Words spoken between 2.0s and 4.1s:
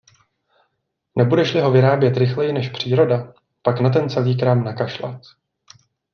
rychleji než příroda, pak na ten